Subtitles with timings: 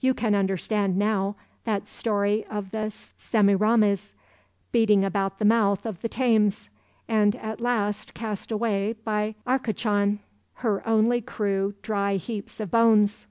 [0.00, 4.14] You can understand now that story of the Semiramis,
[4.72, 6.68] beating about the mouth of the Thames,
[7.08, 10.18] and at last cast away by Arcachon,
[10.56, 13.26] her only crew dry heaps of bones.